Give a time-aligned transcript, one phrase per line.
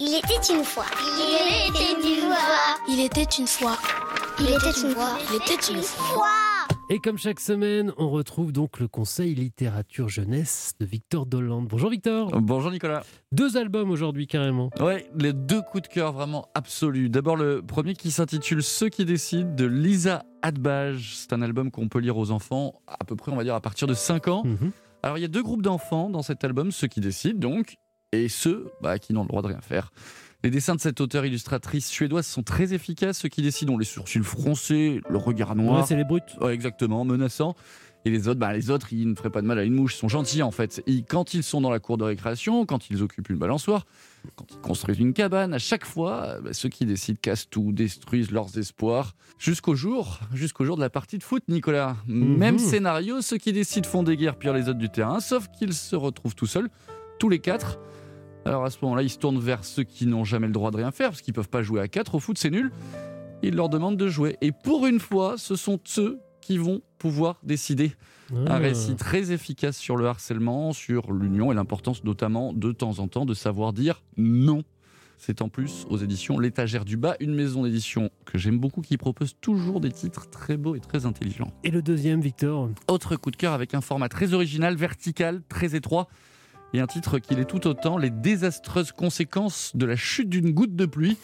[0.00, 0.84] Il était une fois.
[1.16, 2.36] Il était une fois.
[2.88, 3.76] Il était une fois.
[4.38, 5.18] Il était une fois.
[5.28, 6.26] Il était une fois.
[6.88, 11.66] Et comme chaque semaine, on retrouve donc le conseil littérature jeunesse de Victor Dolande.
[11.68, 12.30] Bonjour Victor.
[12.40, 13.02] Bonjour Nicolas.
[13.32, 14.70] Deux albums aujourd'hui carrément.
[14.78, 17.10] Ouais, les deux coups de cœur vraiment absolus.
[17.10, 21.16] D'abord le premier qui s'intitule Ceux qui décident de Lisa Adbage.
[21.16, 23.60] C'est un album qu'on peut lire aux enfants à peu près, on va dire, à
[23.60, 24.44] partir de 5 ans.
[24.44, 24.70] Mhm.
[25.02, 27.76] Alors il y a deux groupes d'enfants dans cet album, ceux qui décident donc,
[28.12, 29.90] et ceux bah, qui n'ont le droit de rien faire.
[30.44, 33.18] Les dessins de cette auteure illustratrice suédoise sont très efficaces.
[33.18, 35.86] Ceux qui décident ont les sourcils froncés, le regard Ouais, noir.
[35.86, 36.36] c'est les brutes.
[36.40, 37.56] Ouais, exactement, menaçant.
[38.04, 39.96] Et les autres, bah, les autres, ils ne feraient pas de mal à une mouche,
[39.96, 40.80] ils sont gentils en fait.
[40.86, 43.84] Ils- quand ils sont dans la cour de récréation, quand ils occupent une balançoire,
[44.36, 48.30] quand ils construisent une cabane, à chaque fois, bah, ceux qui décident cassent tout, détruisent
[48.30, 49.16] leurs espoirs.
[49.40, 51.96] Jusqu'au jour, jusqu'au jour de la partie de foot, Nicolas.
[52.06, 55.74] Même scénario, ceux qui décident font des guerres pire les autres du terrain, sauf qu'ils
[55.74, 56.70] se retrouvent tout seuls,
[57.18, 57.78] tous les quatre.
[58.44, 60.76] Alors à ce moment-là, ils se tournent vers ceux qui n'ont jamais le droit de
[60.76, 62.70] rien faire, parce qu'ils peuvent pas jouer à quatre au foot, c'est nul.
[63.42, 64.36] Ils leur demandent de jouer.
[64.40, 67.92] Et pour une fois, ce sont eux qui vont pouvoir décider.
[68.34, 68.58] Un Ah.
[68.58, 73.24] récit très efficace sur le harcèlement, sur l'union et l'importance notamment de temps en temps
[73.26, 74.64] de savoir dire non.
[75.20, 78.96] C'est en plus aux éditions L'étagère du bas, une maison d'édition que j'aime beaucoup qui
[78.96, 81.52] propose toujours des titres très beaux et très intelligents.
[81.64, 82.70] Et le deuxième, Victor?
[82.86, 86.08] Autre coup de cœur avec un format très original, vertical, très étroit
[86.74, 90.76] et un titre qui l'est tout autant, Les désastreuses conséquences de la chute d'une goutte
[90.76, 91.16] de pluie.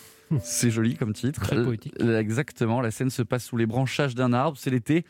[0.43, 1.41] C'est joli comme titre.
[1.43, 1.95] Très poétique.
[2.01, 5.05] Exactement, la scène se passe sous les branchages d'un arbre, c'est l'été.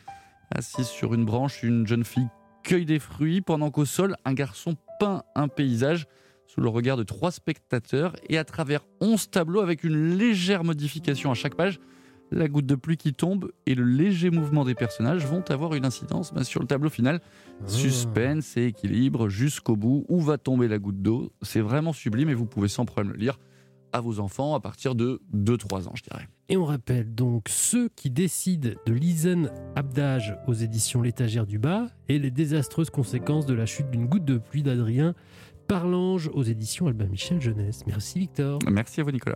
[0.53, 2.27] Assise sur une branche, une jeune fille
[2.65, 6.07] cueille des fruits pendant qu'au sol, un garçon peint un paysage
[6.47, 11.31] sous le regard de trois spectateurs et à travers onze tableaux avec une légère modification
[11.31, 11.79] à chaque page.
[12.31, 15.85] La goutte de pluie qui tombe et le léger mouvement des personnages vont avoir une
[15.85, 17.21] incidence bah, sur le tableau final.
[17.61, 17.67] Ah.
[17.67, 20.05] Suspense et équilibre jusqu'au bout.
[20.09, 21.31] Où va tomber la goutte d'eau?
[21.41, 23.37] C'est vraiment sublime et vous pouvez sans problème le lire
[23.93, 26.27] à vos enfants à partir de 2-3 ans, je dirais.
[26.49, 31.87] Et on rappelle donc ceux qui décident de Lisen Abdage aux éditions L'étagère du bas
[32.09, 35.15] et les désastreuses conséquences de la chute d'une goutte de pluie d'Adrien
[35.67, 37.85] Parlange aux éditions Albin Michel Jeunesse.
[37.87, 38.59] Merci Victor.
[38.69, 39.33] Merci à vous, Nicolas.